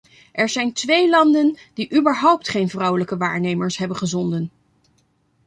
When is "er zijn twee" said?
0.31-1.09